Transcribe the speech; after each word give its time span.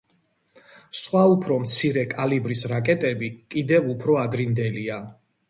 სხვა 0.99 1.21
უფრო 1.33 1.57
მცირე 1.65 2.05
კალიბრის 2.15 2.65
რაკეტები 2.73 3.31
კიდევ 3.57 3.93
უფრო 3.93 4.19
ადრინდელია. 4.25 4.99